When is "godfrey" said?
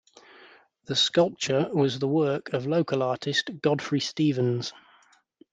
3.61-3.99